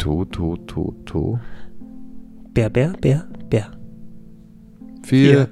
To, 0.00 0.24
to, 0.24 0.56
to, 0.66 0.94
to. 1.04 1.38
Bär, 2.54 2.70
Bär, 2.70 2.94
Bär, 3.00 3.28
Bär. 3.50 3.70
Vier. 5.02 5.30
Hier. 5.30 5.48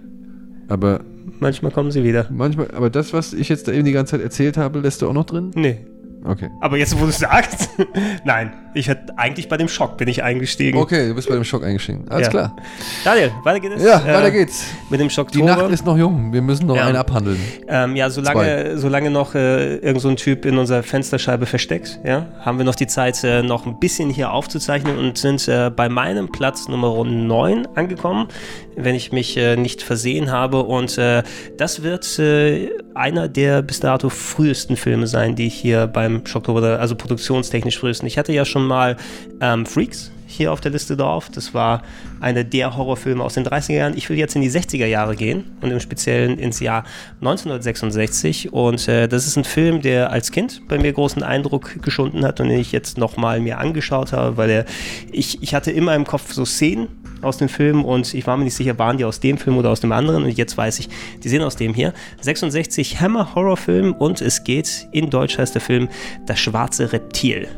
Aber 0.69 1.05
Manchmal 1.39 1.71
kommen 1.71 1.91
sie 1.91 2.03
wieder. 2.03 2.27
manchmal, 2.31 2.71
aber 2.73 2.89
das, 2.91 3.13
was 3.13 3.35
ich 3.35 3.49
jetzt 3.51 3.69
da 3.69 3.73
eben 3.73 3.85
die 3.85 3.93
ganze 3.93 4.13
Zeit 4.13 4.23
erzählt 4.23 4.57
habe, 4.57 4.81
lässt 4.81 5.03
du 5.03 5.09
auch 5.09 5.13
noch 5.13 5.27
drin? 5.27 5.51
Nee. 5.55 5.81
Okay. 6.25 6.51
Aber 6.61 6.77
jetzt, 6.77 6.99
wo 7.01 7.07
du 7.07 7.13
sagst, 7.13 7.71
nein, 8.25 8.53
ich 8.75 8.89
hatte 8.91 9.17
eigentlich 9.17 9.49
bei 9.49 9.57
dem 9.57 9.69
Schock 9.69 9.97
bin 9.97 10.09
ich 10.09 10.23
eingestiegen. 10.23 10.79
Okay, 10.79 11.09
du 11.09 11.15
bist 11.15 11.29
bei 11.29 11.35
dem 11.35 11.45
Schock 11.45 11.65
eingestiegen. 11.65 12.07
Alles 12.09 12.27
Ja. 12.27 12.31
klar. 12.31 12.57
Daniel, 13.05 13.31
weiter 13.45 13.61
geht 13.61 13.73
es. 13.73 13.83
Ja, 13.85 14.01
Äh, 14.01 14.15
weiter 14.15 14.31
geht's. 14.31 14.65
Mit 14.91 15.01
dem 15.01 15.11
Schock 15.11 15.31
Die 15.31 15.43
Nacht 15.43 15.71
ist 15.71 15.87
noch 15.87 15.97
jung. 15.97 16.33
Wir 16.33 16.43
müssen 16.43 16.67
noch 16.67 16.77
Ja. 16.77 16.87
einen 16.87 16.97
abhandeln. 16.97 17.39
Ähm, 17.69 17.97
ja, 17.97 18.11
solange, 18.11 18.79
solange 18.79 19.11
noch 19.11 19.35
äh, 19.35 19.77
irgend 19.77 20.01
so 20.03 20.09
ein 20.09 20.17
Typ 20.17 20.45
in 20.45 20.59
unserer 20.59 20.83
Fensterscheibe 20.83 21.47
versteckt, 21.47 22.01
ja, 22.05 22.27
haben 22.41 22.59
wir 22.59 22.65
noch 22.65 22.75
die 22.75 22.87
Zeit, 22.89 23.23
äh, 23.25 23.43
noch 23.43 23.67
ein 23.67 23.79
bisschen 23.79 24.11
hier 24.11 24.33
aufzuzeichnen 24.33 24.99
und 24.99 25.19
sind 25.19 25.47
äh, 25.49 25.71
bei 25.75 25.89
meinem 25.89 26.31
Platz 26.31 26.69
Nummer 26.69 27.05
9 27.05 27.67
angekommen, 27.75 28.29
wenn 28.77 28.95
ich 28.95 29.13
mich 29.13 29.37
äh, 29.37 29.57
nicht 29.57 29.83
versehen 29.83 30.31
habe. 30.31 30.63
Und 30.65 30.99
äh, 30.99 31.23
das 31.57 31.83
wird 31.83 32.19
äh, 32.19 32.71
einer 32.95 33.29
der 33.29 33.63
bis 33.63 33.81
dato 33.81 34.09
frühesten 34.09 34.77
Filme 34.77 35.07
sein, 35.07 35.37
die 35.37 35.47
ich 35.47 35.55
hier 35.55 35.87
beim 35.87 36.27
Schocktober, 36.27 36.81
also 36.81 36.95
produktionstechnisch 36.95 37.79
frühesten. 37.79 38.07
Ich 38.07 38.19
hatte 38.19 38.33
ja 38.33 38.45
schon 38.45 38.67
mal 38.67 38.97
ähm, 39.41 39.67
Freaks 39.67 40.11
hier 40.29 40.53
auf 40.53 40.61
der 40.61 40.71
Liste 40.71 40.97
drauf. 40.97 41.31
Das 41.31 41.55
war 41.55 41.83
einer 42.21 42.45
der 42.45 42.77
Horrorfilme 42.77 43.25
aus 43.25 43.35
den 43.35 43.45
30er 43.45 43.73
Jahren. 43.73 43.97
Ich 43.97 44.09
will 44.11 44.19
jetzt 44.19 44.37
in 44.37 44.43
die 44.43 44.51
60er 44.51 44.87
Jahre 44.87 45.17
gehen 45.17 45.45
und 45.63 45.71
im 45.71 45.81
Speziellen 45.81 46.39
ins 46.39 46.61
Jahr 46.61 46.85
1966. 47.21 48.53
Und 48.53 48.87
äh, 48.89 49.09
das 49.09 49.27
ist 49.27 49.37
ein 49.37 49.45
Film, 49.45 49.81
der 49.81 50.13
als 50.13 50.31
Kind 50.31 50.63
bei 50.69 50.79
mir 50.79 50.93
großen 50.93 51.23
Eindruck 51.23 51.83
geschunden 51.83 52.25
hat 52.25 52.41
und 52.41 52.49
den 52.49 52.61
ich 52.61 52.73
jetzt 52.73 52.99
nochmal 52.99 53.41
mir 53.41 53.59
angeschaut 53.59 54.13
habe, 54.13 54.37
weil 54.37 54.51
er, 54.51 54.65
ich, 55.11 55.43
ich 55.43 55.55
hatte 55.55 55.73
immer 55.73 55.95
im 55.95 56.05
Kopf 56.05 56.33
so 56.33 56.45
Szenen 56.45 56.89
aus 57.23 57.39
dem 57.39 57.49
Film 57.49 57.85
und 57.85 58.15
ich 58.15 58.27
war 58.27 58.37
mir 58.37 58.45
nicht 58.45 58.55
sicher, 58.55 58.79
waren 58.79 58.97
die 58.99 59.05
aus 59.05 59.21
dem 59.21 59.39
Film 59.39 59.57
oder 59.57 59.71
aus 59.71 59.81
dem 59.81 59.93
anderen 59.93 60.25
und 60.25 60.31
jetzt 60.31 60.57
weiß 60.57 60.79
ich, 60.79 60.89
die 61.23 61.29
sind 61.29 61.43
aus 61.43 61.57
dem 61.57 61.75
hier. 61.75 61.93
66 62.21 63.01
Hammer 63.01 63.35
Horrorfilm 63.35 63.93
und 63.93 64.21
es 64.21 64.45
geht, 64.45 64.87
in 64.93 65.11
Deutsch 65.11 65.39
heißt 65.39 65.55
der 65.55 65.63
Film 65.63 65.89
Das 66.27 66.39
schwarze 66.39 66.93
Reptil. 66.93 67.49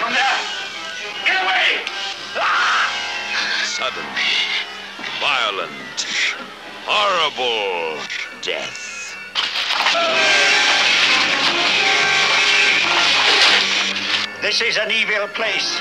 From 0.00 0.12
there! 0.12 0.22
Get 1.24 1.36
away! 1.36 1.84
Sudden, 3.64 4.06
violent, 5.20 6.06
horrible 6.86 7.98
death. 8.42 8.82
This 14.42 14.60
is 14.60 14.76
an 14.76 14.90
evil 14.90 15.28
place. 15.28 15.80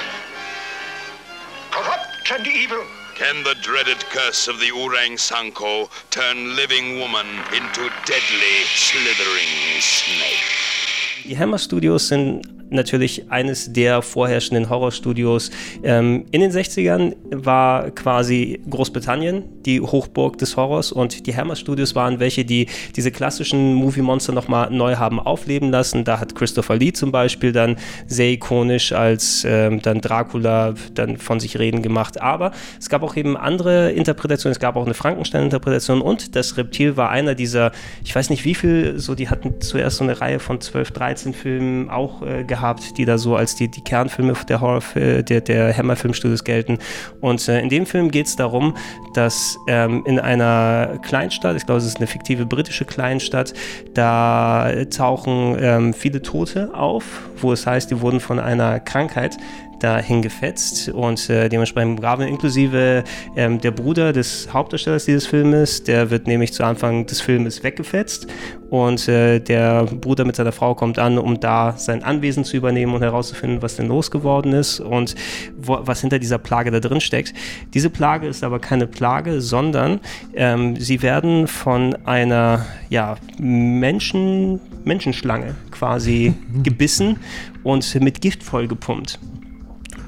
Corrupt 2.26 2.48
and 2.48 2.56
evil. 2.56 2.84
Can 3.16 3.44
the 3.44 3.56
dreaded 3.62 4.00
curse 4.10 4.48
of 4.48 4.60
the 4.60 4.68
Urang 4.68 5.18
Sanko 5.18 5.90
turn 6.10 6.56
living 6.56 7.00
woman 7.00 7.28
into 7.54 7.90
deadly, 8.06 8.66
slithering 8.76 9.80
snake? 9.80 11.26
Die 11.26 11.36
Hammer 11.36 11.58
Studios 11.58 12.08
sind 12.08 12.61
natürlich 12.72 13.32
eines 13.32 13.74
der 13.74 14.02
vorherrschenden 14.02 14.70
Horrorstudios. 14.70 15.52
Ähm, 15.84 16.26
in 16.32 16.42
den 16.42 16.52
60ern 16.52 17.16
war 17.30 17.92
quasi 17.92 18.62
Großbritannien 18.70 19.44
die 19.66 19.82
Hochburg 19.82 20.38
des 20.38 20.58
Horrors 20.58 20.92
und 20.92 21.28
die 21.28 21.36
Hammer 21.36 21.56
Studios 21.56 21.96
waren 21.96 22.20
welche, 22.20 22.46
die 22.46 22.68
diese 22.96 23.12
klassischen 23.12 23.74
Movie-Monster 23.76 24.34
nochmal 24.34 24.72
neu 24.72 24.96
haben 24.96 25.20
aufleben 25.20 25.70
lassen. 25.70 26.04
Da 26.04 26.20
hat 26.20 26.36
Christopher 26.36 26.76
Lee 26.76 26.94
zum 26.94 27.12
Beispiel 27.12 27.52
dann 27.52 27.78
sehr 28.08 28.32
ikonisch 28.32 28.92
als 28.92 29.46
ähm, 29.48 29.82
dann 29.82 30.02
Dracula 30.02 30.74
dann 30.94 31.18
von 31.18 31.40
sich 31.40 31.60
reden 31.60 31.82
gemacht. 31.82 32.22
Aber 32.22 32.52
es 32.80 32.90
gab 32.90 33.04
auch 33.04 33.16
eben 33.16 33.38
andere 33.38 33.92
Interpretationen. 33.92 34.54
Es 34.54 34.60
gab 34.60 34.76
auch 34.76 34.86
eine 34.86 34.94
Frankenstein-Interpretation 34.94 36.02
und 36.02 36.36
das 36.36 36.58
Reptil 36.58 36.98
war 36.98 37.10
einer 37.10 37.36
dieser, 37.36 37.72
ich 38.04 38.16
weiß 38.16 38.30
nicht 38.30 38.46
wie 38.46 38.56
viel, 38.56 39.00
so 39.00 39.16
die 39.16 39.30
hatten 39.30 39.62
zuerst 39.62 39.98
so 39.98 40.04
eine 40.04 40.20
Reihe 40.22 40.40
von 40.40 40.62
12, 40.62 40.92
13 40.92 41.34
Filmen 41.34 41.90
auch 41.90 42.22
äh, 42.22 42.44
gehabt, 42.44 42.61
die 42.98 43.06
da 43.06 43.18
so 43.18 43.36
als 43.36 43.56
die, 43.56 43.68
die 43.68 43.82
Kernfilme 43.82 44.34
der 44.48 44.62
Horror, 44.62 44.82
der, 44.96 45.42
der 45.42 45.78
Hammer 45.78 45.96
Filmstudios 45.96 46.44
gelten. 46.44 46.78
Und 47.20 47.48
äh, 47.48 47.62
in 47.62 47.70
dem 47.70 47.86
Film 47.86 48.12
geht 48.12 48.28
es 48.28 48.36
darum, 48.36 48.76
dass 49.14 49.58
ähm, 49.68 50.04
in 50.06 50.20
einer 50.20 51.00
Kleinstadt, 51.02 51.56
ich 51.56 51.66
glaube, 51.66 51.80
es 51.80 51.86
ist 51.86 51.98
eine 51.98 52.08
fiktive 52.08 52.46
britische 52.46 52.86
Kleinstadt, 52.86 53.54
da 53.94 54.72
tauchen 54.90 55.58
ähm, 55.60 55.94
viele 55.94 56.22
Tote 56.22 56.74
auf, 56.74 57.04
wo 57.38 57.52
es 57.52 57.66
heißt, 57.66 57.92
die 57.92 58.02
wurden 58.02 58.20
von 58.20 58.40
einer 58.40 58.80
Krankheit 58.80 59.38
dahin 59.84 60.22
gefetzt 60.22 60.90
und 60.90 61.30
äh, 61.30 61.50
dementsprechend 61.50 61.98
begraben, 61.98 62.28
inklusive 62.28 63.04
ähm, 63.36 63.60
der 63.60 63.72
Bruder 63.72 64.14
des 64.14 64.54
Hauptdarstellers 64.54 65.06
dieses 65.06 65.26
Filmes, 65.26 65.84
der 65.84 66.10
wird 66.10 66.28
nämlich 66.28 66.54
zu 66.54 66.64
Anfang 66.64 67.06
des 67.06 67.22
Filmes 67.22 67.64
weggefetzt 67.64 68.28
und 68.70 69.08
äh, 69.10 69.40
der 69.40 69.84
Bruder 69.84 70.24
mit 70.24 70.38
seiner 70.38 70.54
Frau 70.54 70.76
kommt 70.76 70.98
an, 70.98 71.18
um 71.18 71.40
da 71.40 71.74
sein 71.78 72.04
Anwesen 72.04 72.46
zu 72.46 72.56
übernehmen 72.56 72.94
und 72.94 73.02
herauszufinden, 73.02 73.62
was 73.62 73.76
denn 73.76 73.88
losgeworden 73.88 74.54
ist 74.54 74.80
und 74.80 75.16
wo, 75.58 75.80
was 75.82 76.02
hinter 76.02 76.20
dieser 76.20 76.38
Plage 76.38 76.72
da 76.72 76.80
drin 76.80 77.02
steckt. 77.02 77.34
Diese 77.74 77.90
Plage 77.90 78.28
ist 78.28 78.44
aber 78.44 78.60
keine 78.60 78.88
Plage, 78.88 79.42
sondern 79.42 80.00
ähm, 80.36 80.78
sie 80.78 81.02
werden 81.02 81.48
von 81.48 81.98
einer 82.06 82.66
ja, 82.90 83.18
Menschen, 83.38 84.62
Menschenschlange 84.86 85.56
quasi 85.72 86.34
gebissen 86.64 87.18
und 87.64 87.94
mit 88.02 88.22
Gift 88.22 88.42
vollgepumpt. 88.44 89.20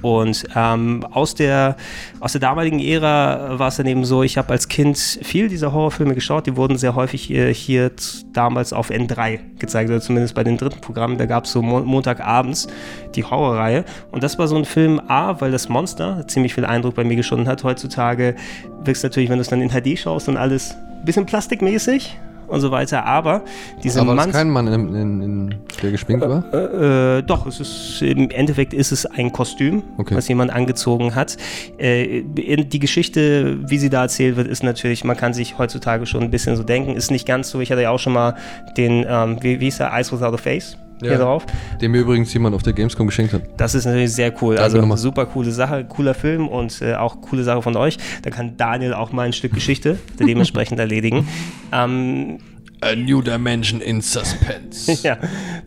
Und 0.04 0.44
ähm, 0.56 1.04
aus, 1.12 1.34
der, 1.34 1.76
aus 2.20 2.34
der 2.34 2.42
damaligen 2.42 2.80
Ära 2.80 3.58
war 3.58 3.70
es 3.70 3.78
dann 3.78 3.88
eben 3.88 4.06
so, 4.06 4.22
ich 4.22 4.38
habe 4.38 4.50
als 4.52 4.68
Kind 4.68 4.98
viel 4.98 5.48
dieser 5.48 5.72
Horrorfilme 5.74 6.14
geschaut, 6.14 6.46
die 6.46 6.56
wurden 6.56 6.78
sehr 6.78 6.94
häufig 6.94 7.32
äh, 7.32 7.54
hier 7.54 7.96
z- 7.98 8.26
damals 8.34 8.74
auf 8.74 8.92
N3 8.92 9.40
gezeigt, 9.60 9.90
oder 9.90 10.02
zumindest 10.02 10.36
bei 10.36 10.44
den 10.44 10.58
dritten 10.58 10.82
Programmen, 10.82 11.18
da 11.18 11.26
gab 11.26 11.46
es 11.46 11.52
so 11.54 11.62
Mo 11.62 11.80
Montagabends 11.80 12.68
die 13.16 13.24
Horrorreihe. 13.24 13.86
Und 14.12 14.24
das 14.24 14.38
war 14.38 14.48
so 14.48 14.58
ein 14.58 14.66
Film 14.66 15.02
A, 15.08 15.40
weil 15.40 15.52
das 15.52 15.70
Monster 15.70 16.28
ziemlich 16.28 16.54
viel 16.54 16.66
Eindruck 16.66 16.96
bei 16.96 17.04
mir 17.04 17.16
geschunden 17.16 17.48
hat. 17.48 17.64
Heutzutage 17.64 18.36
wirkst 18.84 19.04
natürlich, 19.04 19.30
wenn 19.30 19.38
du 19.38 19.42
es 19.42 19.48
dann 19.48 19.62
in 19.62 19.70
HD 19.70 19.98
schaust 19.98 20.28
und 20.28 20.36
alles 20.38 20.76
ein 21.00 21.06
bisschen 21.06 21.26
plastikmäßig 21.26 22.18
und 22.54 22.62
so 22.62 22.72
weiter, 22.72 23.06
aber 23.06 23.42
diese 23.84 24.02
Aber 24.02 24.14
Manns- 24.16 24.28
ist 24.28 24.34
kein 24.34 24.50
Mann, 24.50 24.68
in, 24.68 24.96
in, 24.96 25.22
in, 25.22 25.56
der 25.82 25.92
geschminkt 25.92 26.24
war? 26.28 26.44
äh, 26.54 27.18
äh, 27.18 27.22
doch, 27.24 27.46
es 27.48 27.60
ist 27.60 28.02
im 28.02 28.30
Endeffekt 28.30 28.74
ist 28.74 28.92
es 28.92 29.06
ein 29.06 29.32
Kostüm, 29.32 29.84
Okay. 29.98 30.16
was 30.16 30.28
jemand 30.28 30.52
angezogen 30.52 31.16
hat. 31.16 31.38
Äh, 31.78 32.24
die 32.24 32.80
Geschichte, 32.80 33.58
wie 33.70 33.78
sie 33.78 33.90
da 33.90 34.04
erzählt 34.04 34.36
wird, 34.38 34.48
ist 34.48 34.64
natürlich, 34.64 35.04
man 35.04 35.18
kann 35.18 35.34
sich 35.34 35.58
heutzutage 35.58 36.06
schon 36.06 36.24
ein 36.24 36.32
bisschen 36.32 36.56
so 36.56 36.64
denken, 36.64 36.96
ist 36.96 37.12
nicht 37.12 37.26
ganz 37.28 37.50
so. 37.50 37.60
Ich 37.60 37.72
hatte 37.72 37.82
ja 37.82 37.90
auch 37.90 38.00
schon 38.00 38.14
mal 38.14 38.36
den, 38.78 39.06
ähm, 39.08 39.38
wie, 39.42 39.60
wie 39.60 39.66
hieß 39.66 39.78
der, 39.80 39.92
Eyes 39.94 40.12
Without 40.12 40.34
a 40.34 40.38
Face 40.38 40.78
hier 41.10 41.18
drauf. 41.18 41.46
Den 41.82 41.92
mir 41.92 42.02
übrigens 42.02 42.34
jemand 42.34 42.56
auf 42.56 42.64
der 42.64 42.74
Gamescom 42.74 43.08
geschenkt 43.08 43.34
hat. 43.34 43.44
Das 43.58 43.76
ist 43.76 43.86
natürlich 43.86 44.14
sehr 44.14 44.34
cool. 44.42 44.56
Danke 44.56 44.64
also 44.64 44.78
nochmal. 44.80 44.98
super 44.98 45.26
coole 45.26 45.52
Sache, 45.52 45.86
cooler 45.86 46.14
Film 46.14 46.48
und 46.48 46.82
äh, 46.82 46.96
auch 46.96 47.22
coole 47.22 47.44
Sache 47.44 47.62
von 47.62 47.76
euch. 47.76 47.98
Da 48.22 48.30
kann 48.30 48.58
Daniel 48.58 48.94
auch 48.94 49.12
mal 49.12 49.24
ein 49.24 49.34
Stück 49.34 49.54
Geschichte 49.54 49.98
dementsprechend 50.20 50.80
erledigen. 50.80 51.28
Ähm, 51.72 52.40
A 52.82 52.96
new 52.96 53.22
dimension 53.22 53.80
in 53.80 54.02
suspense. 54.02 54.92
ja, 55.04 55.18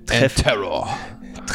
treff, 0.04 0.34
terror. 0.34 0.88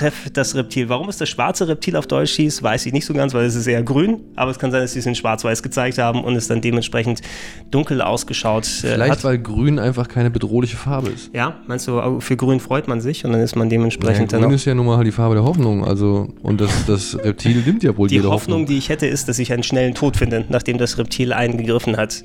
Treff 0.01 0.29
das 0.33 0.55
Reptil. 0.55 0.89
Warum 0.89 1.09
es 1.09 1.17
das 1.17 1.29
schwarze 1.29 1.67
Reptil 1.67 1.95
auf 1.95 2.07
Deutsch 2.07 2.31
hieß, 2.31 2.63
weiß 2.63 2.87
ich 2.87 2.93
nicht 2.93 3.05
so 3.05 3.13
ganz, 3.13 3.35
weil 3.35 3.45
es 3.45 3.53
ist 3.53 3.67
eher 3.67 3.83
grün. 3.83 4.19
Aber 4.35 4.49
es 4.49 4.57
kann 4.57 4.71
sein, 4.71 4.81
dass 4.81 4.93
sie 4.93 4.99
es 4.99 5.05
in 5.05 5.13
schwarz-weiß 5.13 5.61
gezeigt 5.61 5.99
haben 5.99 6.23
und 6.23 6.35
es 6.35 6.47
dann 6.47 6.59
dementsprechend 6.59 7.21
dunkel 7.69 8.01
ausgeschaut 8.01 8.65
äh, 8.65 8.93
Vielleicht, 8.93 9.11
hat. 9.11 9.23
weil 9.23 9.37
grün 9.37 9.77
einfach 9.77 10.07
keine 10.07 10.31
bedrohliche 10.31 10.75
Farbe 10.75 11.09
ist. 11.09 11.29
Ja, 11.35 11.59
meinst 11.67 11.87
du, 11.87 12.19
für 12.19 12.35
grün 12.35 12.59
freut 12.59 12.87
man 12.87 12.99
sich 12.99 13.23
und 13.25 13.31
dann 13.33 13.41
ist 13.41 13.55
man 13.55 13.69
dementsprechend 13.69 14.31
grün 14.31 14.41
dann 14.41 14.49
auch. 14.51 14.55
ist 14.55 14.65
ja 14.65 14.73
nun 14.73 14.87
mal 14.87 15.03
die 15.03 15.11
Farbe 15.11 15.35
der 15.35 15.43
Hoffnung. 15.43 15.85
Also, 15.85 16.33
und 16.41 16.59
das, 16.61 16.71
das 16.87 17.15
Reptil 17.23 17.61
nimmt 17.63 17.83
ja 17.83 17.95
wohl 17.95 18.07
Die 18.07 18.15
jede 18.15 18.29
Hoffnung, 18.31 18.61
Hoffnung. 18.61 18.65
die 18.65 18.79
ich 18.79 18.89
hätte, 18.89 19.05
ist, 19.05 19.29
dass 19.29 19.37
ich 19.37 19.53
einen 19.53 19.61
schnellen 19.63 19.93
Tod 19.93 20.17
finde, 20.17 20.45
nachdem 20.49 20.79
das 20.79 20.97
Reptil 20.97 21.31
eingegriffen 21.31 21.95
hat. 21.97 22.23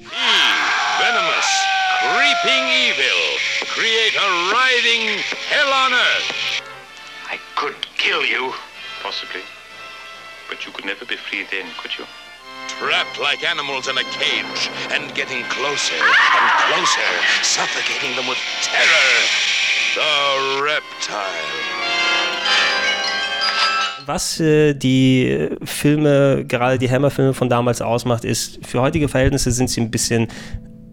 I 7.29 7.39
could 7.57 7.77
kill 7.97 8.25
you. 8.25 8.53
Possibly. 9.03 9.43
But 10.49 10.65
you 10.65 10.73
could 10.73 10.85
never 10.85 11.05
be 11.05 11.17
free 11.17 11.45
then, 11.51 11.67
could 11.79 11.97
you? 11.99 12.05
Trapped 12.79 13.19
like 13.19 13.43
animals 13.45 13.89
in 13.89 13.97
a 13.99 14.05
cage 14.05 14.71
and 14.91 15.15
getting 15.15 15.43
closer 15.45 15.95
and 15.95 16.47
closer, 16.67 17.11
suffocating 17.43 18.15
them 18.17 18.27
with 18.29 18.39
terror. 18.63 19.13
The 19.95 20.63
Reptile. 20.63 21.87
Was 24.07 24.39
äh, 24.39 24.75
die 24.75 25.49
Filme, 25.65 26.45
gerade 26.47 26.79
die 26.79 26.89
Hammer-Filme 26.89 27.35
von 27.35 27.49
damals 27.49 27.83
ausmacht, 27.83 28.25
ist, 28.25 28.61
für 28.65 28.81
heutige 28.81 29.09
Verhältnisse 29.09 29.51
sind 29.51 29.69
sie 29.69 29.81
ein 29.81 29.91
bisschen 29.91 30.29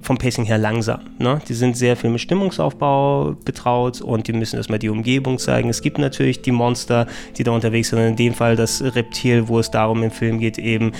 vom 0.03 0.17
Pacing 0.17 0.45
her 0.45 0.57
langsam. 0.57 0.99
Ne? 1.17 1.41
Die 1.47 1.53
sind 1.53 1.77
sehr 1.77 1.95
viel 1.95 2.09
mit 2.09 2.21
Stimmungsaufbau 2.21 3.35
betraut 3.43 4.01
und 4.01 4.27
die 4.27 4.33
müssen 4.33 4.57
erstmal 4.57 4.79
die 4.79 4.89
Umgebung 4.89 5.39
zeigen. 5.39 5.69
Es 5.69 5.81
gibt 5.81 5.97
natürlich 5.97 6.41
die 6.41 6.51
Monster, 6.51 7.07
die 7.37 7.43
da 7.43 7.51
unterwegs 7.51 7.89
sind. 7.89 7.99
In 7.99 8.15
dem 8.15 8.33
Fall 8.33 8.55
das 8.55 8.83
Reptil, 8.83 9.47
wo 9.47 9.59
es 9.59 9.71
darum 9.71 10.03
im 10.03 10.11
Film 10.11 10.39
geht, 10.39 10.57
eben 10.57 10.91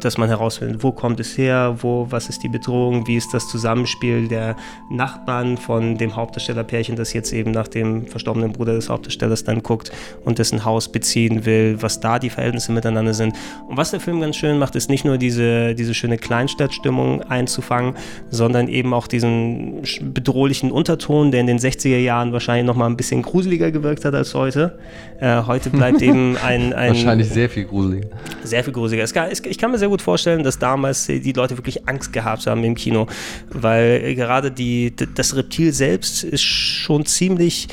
dass 0.00 0.18
man 0.18 0.28
herausfindet, 0.28 0.82
wo 0.82 0.92
kommt 0.92 1.20
es 1.20 1.36
her, 1.36 1.76
wo, 1.80 2.06
was 2.10 2.28
ist 2.28 2.42
die 2.42 2.48
Bedrohung, 2.48 3.06
wie 3.06 3.16
ist 3.16 3.32
das 3.32 3.48
Zusammenspiel 3.48 4.28
der 4.28 4.56
Nachbarn 4.90 5.56
von 5.56 5.96
dem 5.96 6.16
Hauptdarstellerpärchen, 6.16 6.96
das 6.96 7.12
jetzt 7.12 7.32
eben 7.32 7.50
nach 7.50 7.68
dem 7.68 8.06
verstorbenen 8.06 8.52
Bruder 8.52 8.74
des 8.74 8.88
Hauptdarstellers 8.88 9.44
dann 9.44 9.62
guckt 9.62 9.92
und 10.24 10.38
dessen 10.38 10.64
Haus 10.64 10.90
beziehen 10.90 11.44
will, 11.44 11.76
was 11.80 12.00
da 12.00 12.18
die 12.18 12.30
Verhältnisse 12.30 12.72
miteinander 12.72 13.14
sind. 13.14 13.34
Und 13.68 13.76
was 13.76 13.90
der 13.90 14.00
Film 14.00 14.20
ganz 14.20 14.36
schön 14.36 14.58
macht, 14.58 14.74
ist 14.76 14.90
nicht 14.90 15.04
nur 15.04 15.18
diese, 15.18 15.74
diese 15.74 15.94
schöne 15.94 16.18
Kleinstadtstimmung 16.18 17.22
einzufangen, 17.22 17.94
sondern 18.30 18.68
eben 18.68 18.94
auch 18.94 19.06
diesen 19.06 19.82
bedrohlichen 20.12 20.70
Unterton, 20.70 21.30
der 21.30 21.40
in 21.40 21.46
den 21.46 21.58
60er 21.58 21.98
Jahren 21.98 22.32
wahrscheinlich 22.32 22.66
noch 22.66 22.76
mal 22.76 22.86
ein 22.86 22.96
bisschen 22.96 23.22
gruseliger 23.22 23.70
gewirkt 23.70 24.04
hat 24.04 24.14
als 24.14 24.34
heute. 24.34 24.78
Äh, 25.20 25.42
heute 25.46 25.70
bleibt 25.70 26.02
eben 26.02 26.36
ein, 26.36 26.72
ein... 26.72 26.90
Wahrscheinlich 26.90 27.28
sehr 27.28 27.48
viel 27.48 27.64
gruseliger. 27.64 28.08
Sehr 28.44 28.62
viel 28.62 28.72
gruseliger. 28.72 29.02
Es 29.02 29.12
kann, 29.12 29.30
ich 29.30 29.58
kann 29.58 29.70
mir 29.70 29.78
sehr 29.78 29.88
gut 29.88 30.02
vorstellen, 30.02 30.42
dass 30.42 30.58
damals 30.58 31.06
die 31.06 31.32
Leute 31.32 31.56
wirklich 31.56 31.88
Angst 31.88 32.12
gehabt 32.12 32.46
haben 32.46 32.62
im 32.62 32.74
Kino, 32.74 33.06
weil 33.50 34.14
gerade 34.14 34.50
die, 34.50 34.94
das 34.94 35.34
Reptil 35.34 35.72
selbst 35.72 36.24
ist 36.24 36.42
schon 36.42 37.06
ziemlich 37.06 37.68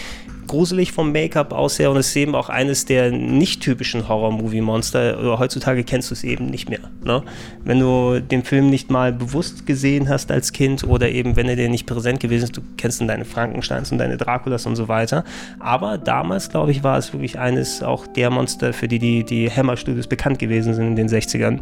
gruselig 0.51 0.91
vom 0.91 1.13
Make-up 1.13 1.53
aus 1.53 1.79
her 1.79 1.91
und 1.91 1.95
ist 1.97 2.13
eben 2.13 2.35
auch 2.35 2.49
eines 2.49 2.83
der 2.83 3.09
nicht 3.09 3.61
typischen 3.61 4.09
Horror-Movie-Monster. 4.09 5.39
Heutzutage 5.39 5.85
kennst 5.85 6.11
du 6.11 6.13
es 6.13 6.25
eben 6.25 6.47
nicht 6.47 6.69
mehr. 6.69 6.81
Ne? 7.05 7.23
Wenn 7.63 7.79
du 7.79 8.19
den 8.19 8.43
Film 8.43 8.69
nicht 8.69 8.91
mal 8.91 9.13
bewusst 9.13 9.65
gesehen 9.65 10.09
hast 10.09 10.29
als 10.29 10.51
Kind 10.51 10.83
oder 10.83 11.07
eben, 11.07 11.37
wenn 11.37 11.47
er 11.47 11.55
dir 11.55 11.69
nicht 11.69 11.85
präsent 11.85 12.19
gewesen 12.19 12.43
ist, 12.43 12.57
du 12.57 12.61
kennst 12.75 12.99
dann 12.99 13.07
deine 13.07 13.23
Frankensteins 13.23 13.93
und 13.93 13.97
deine 13.97 14.17
Draculas 14.17 14.65
und 14.65 14.75
so 14.75 14.89
weiter. 14.89 15.23
Aber 15.59 15.97
damals, 15.97 16.49
glaube 16.49 16.71
ich, 16.71 16.83
war 16.83 16.97
es 16.97 17.13
wirklich 17.13 17.39
eines 17.39 17.81
auch 17.81 18.05
der 18.05 18.29
Monster, 18.29 18.73
für 18.73 18.89
die 18.89 18.99
die, 18.99 19.23
die 19.23 19.49
Hammer-Studios 19.49 20.07
bekannt 20.07 20.37
gewesen 20.37 20.73
sind 20.73 20.85
in 20.85 20.95
den 20.97 21.07
60ern. 21.07 21.61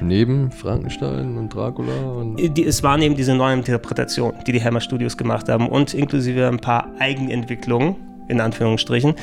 Neben 0.00 0.50
Frankenstein 0.50 1.36
und 1.36 1.54
Dracula? 1.54 1.92
Und 1.92 2.36
die, 2.36 2.64
es 2.64 2.82
waren 2.82 3.02
eben 3.02 3.14
diese 3.14 3.34
neuen 3.34 3.60
Interpretationen, 3.60 4.42
die 4.46 4.52
die 4.52 4.62
Hammer 4.62 4.80
Studios 4.80 5.16
gemacht 5.16 5.48
haben 5.48 5.68
und 5.68 5.94
inklusive 5.94 6.48
ein 6.48 6.58
paar 6.58 6.88
Eigenentwicklungen, 6.98 7.96
in 8.28 8.40
Anführungsstrichen. 8.40 9.14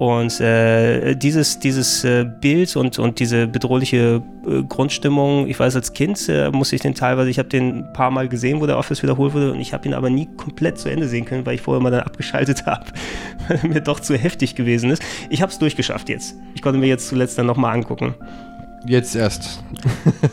Und 0.00 0.40
äh, 0.40 1.14
dieses, 1.14 1.58
dieses 1.58 2.04
äh, 2.04 2.24
Bild 2.24 2.74
und, 2.74 2.98
und 2.98 3.20
diese 3.20 3.46
bedrohliche 3.46 4.22
äh, 4.46 4.62
Grundstimmung, 4.62 5.46
ich 5.46 5.60
weiß, 5.60 5.76
als 5.76 5.92
Kind 5.92 6.26
äh, 6.30 6.50
musste 6.50 6.74
ich 6.76 6.80
den 6.80 6.94
teilweise, 6.94 7.28
ich 7.28 7.38
habe 7.38 7.50
den 7.50 7.80
ein 7.80 7.92
paar 7.92 8.10
Mal 8.10 8.26
gesehen, 8.26 8.62
wo 8.62 8.66
der 8.66 8.78
Office 8.78 9.02
wiederholt 9.02 9.34
wurde 9.34 9.52
und 9.52 9.60
ich 9.60 9.74
habe 9.74 9.86
ihn 9.86 9.92
aber 9.92 10.08
nie 10.08 10.26
komplett 10.38 10.78
zu 10.78 10.88
Ende 10.88 11.06
sehen 11.06 11.26
können, 11.26 11.44
weil 11.44 11.56
ich 11.56 11.60
vorher 11.60 11.82
mal 11.82 11.90
dann 11.90 12.00
abgeschaltet 12.00 12.64
habe, 12.66 12.86
weil 13.48 13.60
mir 13.68 13.82
doch 13.82 14.00
zu 14.00 14.16
heftig 14.16 14.54
gewesen 14.54 14.90
ist. 14.90 15.02
Ich 15.28 15.42
habe 15.42 15.52
es 15.52 15.58
durchgeschafft 15.58 16.08
jetzt. 16.08 16.34
Ich 16.54 16.62
konnte 16.62 16.80
mir 16.80 16.86
jetzt 16.86 17.06
zuletzt 17.06 17.36
dann 17.36 17.44
nochmal 17.44 17.74
angucken. 17.74 18.14
Jetzt 18.86 19.14
erst. 19.14 19.62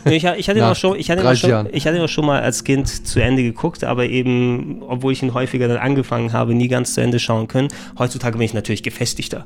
Ich, 0.05 0.23
ich, 0.23 0.49
hatte 0.49 0.65
auch 0.65 0.75
schon, 0.75 0.97
ich, 0.97 1.11
hatte 1.11 1.21
ihn 1.21 1.27
auch 1.27 1.31
30 1.31 1.49
schon, 1.49 1.67
ich 1.71 1.85
hatte 1.85 1.97
ihn 1.97 2.03
auch 2.03 2.09
schon 2.09 2.25
mal 2.25 2.41
als 2.41 2.63
Kind 2.63 3.05
zu 3.05 3.19
Ende 3.19 3.43
geguckt, 3.43 3.83
aber 3.83 4.05
eben, 4.05 4.81
obwohl 4.83 5.11
ich 5.11 5.21
ihn 5.21 5.33
häufiger 5.33 5.67
dann 5.67 5.77
angefangen 5.77 6.31
habe, 6.31 6.55
nie 6.55 6.69
ganz 6.69 6.93
zu 6.93 7.01
Ende 7.01 7.19
schauen 7.19 7.47
können. 7.47 7.67
Heutzutage 7.99 8.37
bin 8.37 8.45
ich 8.45 8.53
natürlich 8.53 8.83
gefestigter. 8.83 9.45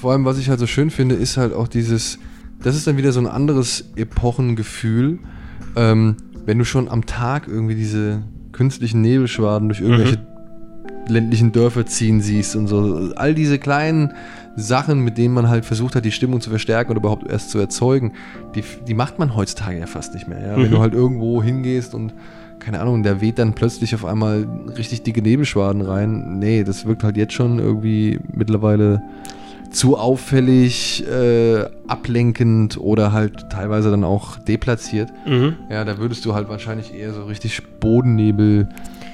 Vor 0.00 0.12
allem, 0.12 0.24
was 0.24 0.38
ich 0.38 0.48
halt 0.50 0.58
so 0.58 0.66
schön 0.66 0.90
finde, 0.90 1.14
ist 1.14 1.36
halt 1.36 1.54
auch 1.54 1.68
dieses, 1.68 2.18
das 2.62 2.76
ist 2.76 2.86
dann 2.86 2.96
wieder 2.96 3.12
so 3.12 3.20
ein 3.20 3.26
anderes 3.26 3.84
Epochengefühl, 3.96 5.20
ähm, 5.76 6.16
wenn 6.46 6.58
du 6.58 6.64
schon 6.64 6.88
am 6.88 7.06
Tag 7.06 7.48
irgendwie 7.48 7.74
diese 7.74 8.22
künstlichen 8.52 9.00
Nebelschwaden 9.00 9.68
durch 9.68 9.80
irgendwelche 9.80 10.18
ländlichen 11.08 11.52
Dörfer 11.52 11.86
ziehen 11.86 12.20
siehst 12.20 12.56
und 12.56 12.66
so. 12.66 13.12
All 13.16 13.34
diese 13.34 13.58
kleinen 13.58 14.12
Sachen, 14.56 15.00
mit 15.00 15.18
denen 15.18 15.34
man 15.34 15.48
halt 15.48 15.64
versucht 15.64 15.96
hat, 15.96 16.04
die 16.04 16.12
Stimmung 16.12 16.40
zu 16.40 16.50
verstärken 16.50 16.92
oder 16.92 17.00
überhaupt 17.00 17.30
erst 17.30 17.50
zu 17.50 17.58
erzeugen, 17.58 18.12
die, 18.54 18.62
die 18.86 18.94
macht 18.94 19.18
man 19.18 19.34
heutzutage 19.34 19.78
ja 19.78 19.86
fast 19.86 20.14
nicht 20.14 20.28
mehr. 20.28 20.40
Ja? 20.40 20.56
Wenn 20.56 20.70
du 20.70 20.78
halt 20.78 20.94
irgendwo 20.94 21.42
hingehst 21.42 21.94
und 21.94 22.14
keine 22.60 22.80
Ahnung, 22.80 23.02
der 23.02 23.20
weht 23.20 23.38
dann 23.38 23.54
plötzlich 23.54 23.94
auf 23.94 24.04
einmal 24.04 24.46
richtig 24.78 25.02
dicke 25.02 25.20
Nebelschwaden 25.20 25.82
rein. 25.82 26.38
Nee, 26.38 26.64
das 26.64 26.86
wirkt 26.86 27.04
halt 27.04 27.16
jetzt 27.16 27.34
schon 27.34 27.58
irgendwie 27.58 28.18
mittlerweile 28.32 29.02
zu 29.74 29.96
auffällig, 29.98 31.04
äh, 31.06 31.64
ablenkend 31.88 32.78
oder 32.78 33.12
halt 33.12 33.50
teilweise 33.50 33.90
dann 33.90 34.04
auch 34.04 34.38
deplatziert. 34.38 35.10
Mhm. 35.26 35.56
Ja, 35.68 35.84
da 35.84 35.98
würdest 35.98 36.24
du 36.24 36.34
halt 36.34 36.48
wahrscheinlich 36.48 36.94
eher 36.94 37.12
so 37.12 37.24
richtig 37.24 37.60
Bodennebel, 37.80 38.68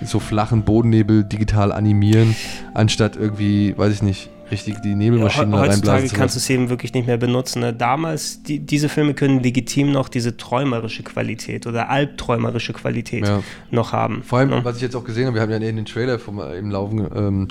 so 0.05 0.21
flachen 0.21 0.63
Bodennebel 0.63 1.25
digital 1.25 1.73
animieren, 1.73 2.37
anstatt 2.75 3.17
irgendwie, 3.17 3.77
weiß 3.77 3.95
ich 3.95 4.03
nicht, 4.03 4.31
richtig 4.51 4.81
die 4.83 4.95
Nebelmaschinen 4.95 5.53
da 5.53 5.61
Heutzutage 5.61 5.73
reinblasen 5.73 6.09
zu 6.09 6.15
kannst 6.17 6.35
du 6.35 6.39
es 6.41 6.51
eben 6.51 6.69
wirklich 6.69 6.93
nicht 6.93 7.07
mehr 7.07 7.17
benutzen. 7.17 7.61
Ne? 7.61 7.73
Damals, 7.73 8.43
die, 8.43 8.59
diese 8.59 8.89
Filme 8.89 9.15
können 9.15 9.43
legitim 9.43 9.93
noch 9.93 10.09
diese 10.09 10.37
träumerische 10.37 11.05
Qualität 11.05 11.67
oder 11.67 11.89
albträumerische 11.89 12.73
Qualität 12.73 13.27
Ja. 13.27 13.43
noch 13.71 13.93
haben. 13.93 14.23
Vor 14.25 14.41
allem, 14.41 14.51
ne? 14.51 14.61
was 14.63 14.77
ich 14.77 14.83
jetzt 14.83 14.97
auch 14.97 15.05
gesehen 15.05 15.27
habe, 15.27 15.37
wir 15.37 15.43
haben 15.43 15.51
ja 15.51 15.57
in 15.57 15.77
den 15.77 15.85
Trailer 15.87 16.19
vom, 16.19 16.41
im 16.41 16.71
Laufen, 16.71 17.07
ähm, 17.15 17.49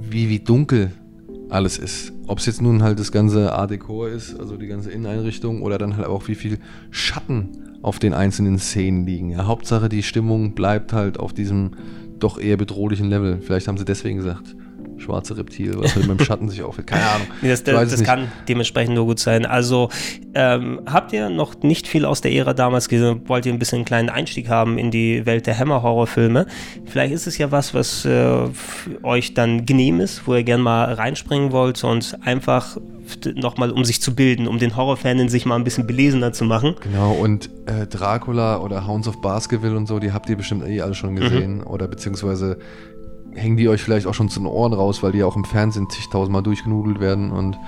wie, 0.00 0.28
wie 0.30 0.40
dunkel 0.40 0.90
alles 1.48 1.78
ist. 1.78 2.12
Ob 2.26 2.38
es 2.38 2.46
jetzt 2.46 2.62
nun 2.62 2.82
halt 2.82 2.98
das 2.98 3.12
ganze 3.12 3.52
Art 3.52 3.70
Deco 3.70 4.06
ist, 4.06 4.38
also 4.38 4.56
die 4.56 4.66
ganze 4.66 4.90
Inneneinrichtung, 4.90 5.62
oder 5.62 5.78
dann 5.78 5.96
halt 5.96 6.06
auch 6.06 6.28
wie 6.28 6.34
viel 6.34 6.58
Schatten 6.90 7.78
auf 7.82 7.98
den 7.98 8.14
einzelnen 8.14 8.58
Szenen 8.58 9.06
liegen. 9.06 9.30
Ja, 9.30 9.46
Hauptsache 9.46 9.88
die 9.88 10.02
Stimmung 10.02 10.54
bleibt 10.54 10.92
halt 10.92 11.18
auf 11.18 11.32
diesem 11.32 11.72
doch 12.18 12.38
eher 12.38 12.56
bedrohlichen 12.56 13.08
Level. 13.08 13.40
Vielleicht 13.40 13.68
haben 13.68 13.78
sie 13.78 13.84
deswegen 13.84 14.18
gesagt, 14.18 14.56
schwarze 14.98 15.36
Reptil, 15.36 15.74
was 15.78 15.94
halt 15.94 16.06
beim 16.08 16.18
Schatten 16.18 16.48
sich 16.48 16.62
auffällt. 16.62 16.86
Keine 16.86 17.04
Ahnung. 17.04 17.26
Nee, 17.42 17.48
das 17.48 17.62
das, 17.62 17.90
nicht. 17.92 18.04
kann 18.04 18.30
dementsprechend 18.48 18.94
nur 18.94 19.06
gut 19.06 19.18
sein. 19.18 19.46
Also 19.46 19.88
ähm, 20.34 20.80
habt 20.86 21.12
ihr 21.12 21.30
noch 21.30 21.62
nicht 21.62 21.86
viel 21.86 22.04
aus 22.04 22.20
der 22.20 22.32
Ära 22.32 22.54
damals 22.54 22.88
gesehen? 22.88 23.22
Wollt 23.26 23.46
ihr 23.46 23.52
ein 23.52 23.58
bisschen 23.58 23.76
einen 23.76 23.84
kleinen 23.84 24.08
Einstieg 24.08 24.48
haben 24.48 24.78
in 24.78 24.90
die 24.90 25.26
Welt 25.26 25.46
der 25.46 25.58
Hammer-Horrorfilme? 25.58 26.46
Vielleicht 26.86 27.14
ist 27.14 27.26
es 27.26 27.38
ja 27.38 27.50
was, 27.50 27.74
was 27.74 28.04
äh, 28.04 28.48
euch 29.02 29.34
dann 29.34 29.66
genehm 29.66 30.00
ist, 30.00 30.26
wo 30.26 30.34
ihr 30.34 30.44
gerne 30.44 30.62
mal 30.62 30.92
reinspringen 30.92 31.52
wollt 31.52 31.82
und 31.84 32.18
einfach 32.22 32.76
nochmal, 33.34 33.70
um 33.70 33.84
sich 33.84 34.02
zu 34.02 34.14
bilden, 34.14 34.46
um 34.46 34.58
den 34.58 34.76
Horrorfan 34.76 35.18
in 35.18 35.28
sich 35.28 35.46
mal 35.46 35.56
ein 35.56 35.64
bisschen 35.64 35.86
belesener 35.86 36.32
zu 36.32 36.44
machen. 36.44 36.76
Genau, 36.82 37.12
und 37.12 37.48
äh, 37.66 37.86
Dracula 37.86 38.60
oder 38.60 38.86
Hounds 38.86 39.08
of 39.08 39.20
Baskerville 39.20 39.76
und 39.76 39.86
so, 39.86 39.98
die 39.98 40.12
habt 40.12 40.28
ihr 40.28 40.36
bestimmt 40.36 40.66
eh 40.66 40.80
alle 40.80 40.94
schon 40.94 41.16
gesehen. 41.16 41.62
Oder 41.62 41.88
beziehungsweise 41.88 42.58
hängen 43.34 43.56
die 43.56 43.68
euch 43.68 43.82
vielleicht 43.82 44.06
auch 44.06 44.14
schon 44.14 44.28
zu 44.28 44.40
den 44.40 44.46
Ohren 44.46 44.72
raus, 44.72 45.02
weil 45.02 45.12
die 45.12 45.18
ja 45.18 45.26
auch 45.26 45.36
im 45.36 45.44
Fernsehen 45.44 45.88
zigtausendmal 45.88 46.42
durchgenudelt 46.42 47.00
werden. 47.00 47.30
Und 47.30 47.58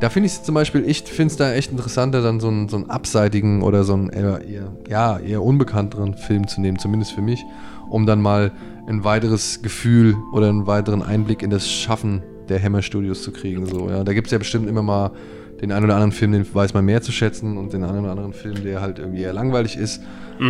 da 0.00 0.10
finde 0.10 0.26
ich 0.26 0.32
es 0.34 0.42
zum 0.42 0.54
Beispiel, 0.54 0.84
ich 0.86 1.02
finde 1.02 1.32
es 1.32 1.36
da 1.36 1.52
echt 1.52 1.70
interessanter, 1.70 2.22
dann 2.22 2.40
so 2.40 2.48
einen, 2.48 2.68
so 2.68 2.76
einen 2.76 2.90
abseitigen 2.90 3.62
oder 3.62 3.84
so 3.84 3.94
einen 3.94 4.10
eher, 4.10 4.42
eher, 4.44 4.72
ja, 4.88 5.18
eher 5.18 5.42
unbekannteren 5.42 6.14
Film 6.14 6.46
zu 6.46 6.60
nehmen, 6.60 6.78
zumindest 6.78 7.12
für 7.12 7.22
mich, 7.22 7.44
um 7.88 8.06
dann 8.06 8.20
mal 8.20 8.52
ein 8.86 9.04
weiteres 9.04 9.62
Gefühl 9.62 10.16
oder 10.32 10.48
einen 10.48 10.66
weiteren 10.66 11.02
Einblick 11.02 11.42
in 11.42 11.50
das 11.50 11.70
Schaffen 11.70 12.22
der 12.48 12.62
Hammer 12.62 12.82
Studios 12.82 13.22
zu 13.22 13.32
kriegen. 13.32 13.66
So, 13.66 13.88
ja. 13.88 14.04
Da 14.04 14.12
gibt 14.12 14.26
es 14.26 14.32
ja 14.32 14.38
bestimmt 14.38 14.68
immer 14.68 14.82
mal 14.82 15.12
den 15.60 15.72
einen 15.72 15.84
oder 15.84 15.94
anderen 15.94 16.12
Film, 16.12 16.32
den 16.32 16.46
weiß 16.52 16.74
man 16.74 16.84
mehr 16.84 17.00
zu 17.00 17.12
schätzen 17.12 17.56
und 17.56 17.72
den 17.72 17.84
einen 17.84 18.00
oder 18.00 18.10
anderen 18.10 18.34
Film, 18.34 18.62
der 18.62 18.82
halt 18.82 18.98
irgendwie 18.98 19.22
eher 19.22 19.32
langweilig 19.32 19.76
ist. 19.76 20.02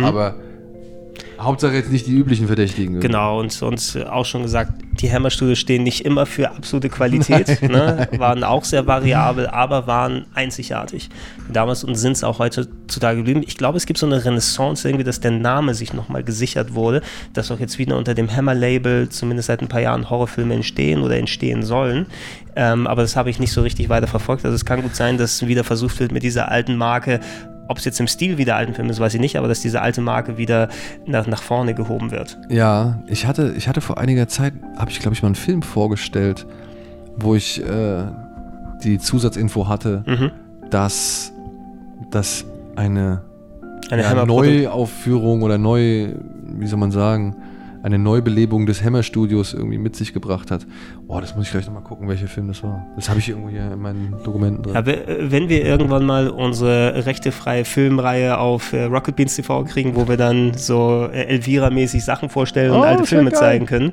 Aber 0.03 0.35
Hauptsache 1.39 1.73
jetzt 1.73 1.91
nicht 1.91 2.07
die 2.07 2.15
üblichen 2.15 2.47
Verdächtigen. 2.47 2.99
Genau, 2.99 3.39
und 3.39 3.61
uns 3.61 3.95
auch 3.97 4.25
schon 4.25 4.43
gesagt, 4.43 4.73
die 5.01 5.11
Hammer 5.11 5.29
Studios 5.29 5.59
stehen 5.59 5.83
nicht 5.83 6.05
immer 6.05 6.25
für 6.25 6.51
absolute 6.51 6.89
Qualität, 6.89 7.61
ne? 7.69 8.07
waren 8.17 8.43
auch 8.43 8.63
sehr 8.63 8.87
variabel, 8.87 9.47
aber 9.47 9.87
waren 9.87 10.25
einzigartig 10.33 11.09
damals 11.51 11.83
und 11.83 11.95
sind 11.95 12.13
es 12.13 12.23
auch 12.23 12.39
heutzutage 12.39 13.17
geblieben. 13.17 13.43
Ich 13.45 13.57
glaube, 13.57 13.77
es 13.77 13.85
gibt 13.85 13.99
so 13.99 14.05
eine 14.05 14.23
Renaissance 14.23 14.87
irgendwie, 14.87 15.03
dass 15.03 15.19
der 15.19 15.31
Name 15.31 15.73
sich 15.73 15.93
nochmal 15.93 16.23
gesichert 16.23 16.73
wurde, 16.73 17.01
dass 17.33 17.51
auch 17.51 17.59
jetzt 17.59 17.77
wieder 17.77 17.97
unter 17.97 18.13
dem 18.13 18.33
Hammer-Label 18.33 19.09
zumindest 19.09 19.47
seit 19.47 19.61
ein 19.61 19.67
paar 19.67 19.81
Jahren 19.81 20.09
Horrorfilme 20.09 20.53
entstehen 20.53 21.01
oder 21.01 21.17
entstehen 21.17 21.63
sollen. 21.63 22.07
Ähm, 22.55 22.87
aber 22.87 23.01
das 23.01 23.15
habe 23.15 23.29
ich 23.29 23.39
nicht 23.39 23.51
so 23.51 23.61
richtig 23.61 23.89
weiter 23.89 24.07
verfolgt. 24.07 24.45
Also 24.45 24.55
es 24.55 24.65
kann 24.65 24.81
gut 24.81 24.95
sein, 24.95 25.17
dass 25.17 25.45
wieder 25.45 25.63
versucht 25.63 25.99
wird, 25.99 26.11
mit 26.11 26.23
dieser 26.23 26.49
alten 26.49 26.77
Marke 26.77 27.19
ob 27.67 27.77
es 27.77 27.85
jetzt 27.85 27.99
im 27.99 28.07
Stil 28.07 28.37
wie 28.37 28.45
der 28.45 28.55
alten 28.55 28.73
Filme 28.73 28.91
ist, 28.91 28.99
weiß 28.99 29.13
ich 29.13 29.19
nicht, 29.19 29.37
aber 29.37 29.47
dass 29.47 29.59
diese 29.61 29.81
alte 29.81 30.01
Marke 30.01 30.37
wieder 30.37 30.69
nach, 31.05 31.27
nach 31.27 31.41
vorne 31.41 31.73
gehoben 31.73 32.11
wird. 32.11 32.37
Ja, 32.49 32.99
ich 33.07 33.25
hatte, 33.25 33.53
ich 33.57 33.67
hatte 33.67 33.81
vor 33.81 33.97
einiger 33.97 34.27
Zeit, 34.27 34.53
habe 34.77 34.91
ich 34.91 34.99
glaube 34.99 35.13
ich 35.15 35.21
mal 35.23 35.27
einen 35.27 35.35
Film 35.35 35.61
vorgestellt, 35.61 36.45
wo 37.17 37.35
ich 37.35 37.61
äh, 37.63 38.03
die 38.83 38.99
Zusatzinfo 38.99 39.67
hatte, 39.67 40.03
Mhm. 40.05 40.31
dass 40.69 41.31
das 42.11 42.45
eine, 42.75 43.21
Eine 43.89 44.01
ja, 44.03 44.25
Neuaufführung 44.25 45.41
oder 45.43 45.57
neu, 45.57 46.09
wie 46.57 46.67
soll 46.67 46.79
man 46.79 46.91
sagen, 46.91 47.35
eine 47.85 47.99
Neubelebung 47.99 48.65
des 48.65 48.83
Hammer-Studios 48.83 49.53
irgendwie 49.53 49.77
mit 49.77 49.95
sich 49.95 50.11
gebracht 50.11 50.49
hat. 50.49 50.65
Oh, 51.07 51.19
das 51.21 51.35
muss 51.35 51.45
ich 51.45 51.51
gleich 51.51 51.67
nochmal 51.67 51.83
gucken, 51.83 52.07
welcher 52.07 52.25
Film 52.27 52.47
das 52.47 52.63
war. 52.63 52.87
Das 52.95 53.09
habe 53.09 53.19
ich 53.19 53.29
irgendwo 53.29 53.49
hier 53.49 53.71
in 53.73 53.79
meinen 53.79 54.15
Dokumenten 54.23 54.63
drin. 54.63 54.73
Ja, 54.73 54.85
we- 54.87 55.05
wenn 55.29 55.49
wir 55.49 55.63
irgendwann 55.63 56.03
mal 56.03 56.29
unsere 56.29 57.05
rechtefreie 57.05 57.63
Filmreihe 57.63 58.39
auf 58.39 58.73
äh, 58.73 58.85
Rocket 58.85 59.15
Beans 59.15 59.35
TV 59.35 59.63
kriegen, 59.65 59.95
wo 59.95 60.07
wir 60.07 60.17
dann 60.17 60.53
so 60.55 61.07
äh, 61.13 61.25
Elvira-mäßig 61.25 62.03
Sachen 62.03 62.29
vorstellen 62.29 62.71
und 62.71 62.79
Oh, 62.79 62.81
alte 62.83 63.03
das 63.03 63.11
wär 63.11 63.19
Filme 63.19 63.31
zeigen 63.33 63.67
können, 63.67 63.91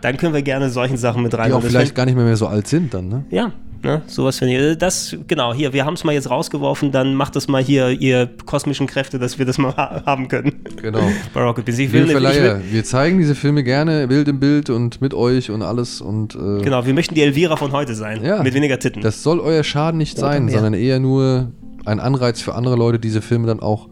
dann 0.00 0.16
können 0.16 0.34
wir 0.34 0.42
gerne 0.42 0.68
solchen 0.68 0.96
Sachen 0.96 1.22
mit 1.22 1.32
rein. 1.38 1.46
die 1.48 1.52
auch 1.52 1.62
Und 1.62 1.68
vielleicht 1.68 1.94
gar 1.94 2.06
nicht 2.06 2.16
mehr, 2.16 2.24
mehr 2.24 2.36
so 2.36 2.48
alt 2.48 2.66
sind 2.66 2.92
dann, 2.92 3.08
ne? 3.08 3.24
Ja, 3.30 3.52
ne, 3.82 4.02
sowas 4.06 4.38
finde 4.38 4.54
ich. 4.54 4.60
Äh, 4.60 4.76
Das, 4.76 5.16
genau, 5.26 5.52
hier, 5.54 5.72
wir 5.72 5.84
haben 5.84 5.94
es 5.94 6.04
mal 6.04 6.12
jetzt 6.12 6.30
rausgeworfen, 6.30 6.92
dann 6.92 7.14
macht 7.14 7.36
das 7.36 7.48
mal 7.48 7.62
hier, 7.62 7.90
ihr 7.90 8.28
kosmischen 8.46 8.86
Kräfte, 8.86 9.18
dass 9.18 9.38
wir 9.38 9.46
das 9.46 9.58
mal 9.58 9.74
ha 9.76 10.02
haben 10.06 10.28
können. 10.28 10.62
Genau. 10.80 11.00
Bei 11.34 11.42
Rocket 11.42 11.64
Beans. 11.64 11.78
Ich 11.78 11.92
Wir 11.92 12.00
will, 12.00 12.06
ich 12.06 12.12
Verleiher, 12.12 12.58
will, 12.58 12.72
wir 12.72 12.84
zeigen 12.84 13.18
diese 13.18 13.34
Filme 13.34 13.62
gerne 13.64 14.06
Bild 14.08 14.28
im 14.28 14.40
Bild 14.40 14.70
und 14.70 15.00
mit 15.00 15.14
euch 15.14 15.50
und 15.50 15.62
alles 15.62 16.00
und 16.00 16.34
äh, 16.34 16.62
genau, 16.62 16.86
wir 16.86 16.94
möchten 16.94 17.14
die 17.14 17.22
Elvira 17.22 17.56
von 17.56 17.72
heute 17.72 17.94
sein. 17.94 18.22
Ja. 18.24 18.42
Mit 18.42 18.54
weniger 18.54 18.78
Titten. 18.78 19.02
das 19.02 19.22
soll 19.22 19.40
euer 19.40 19.64
Schaden 19.64 19.98
nicht 19.98 20.18
Oder 20.18 20.28
sein, 20.28 20.44
mehr. 20.46 20.54
sondern 20.54 20.74
eher 20.74 21.00
nur 21.00 21.52
ein 21.84 22.00
Anreiz 22.00 22.40
für 22.40 22.54
andere 22.54 22.76
Leute, 22.76 22.98
diese 22.98 23.22
Filme 23.22 23.46
dann 23.46 23.60
auch 23.60 23.88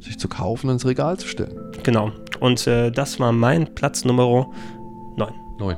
sich 0.00 0.18
zu 0.18 0.28
kaufen 0.28 0.68
und 0.68 0.74
ins 0.74 0.86
Regal 0.86 1.16
zu 1.18 1.28
stellen. 1.28 1.56
genau. 1.82 2.10
Und 2.40 2.66
äh, 2.66 2.90
das 2.90 3.20
war 3.20 3.30
mein 3.32 3.72
Platz 3.74 4.04
Nummer 4.04 4.24
9. 5.16 5.28
Neun. 5.58 5.76